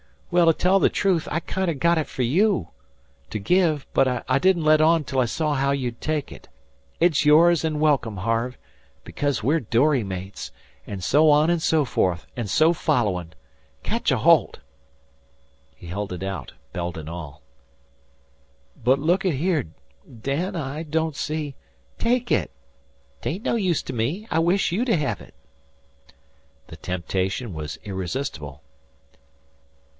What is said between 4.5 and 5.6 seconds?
let on till I saw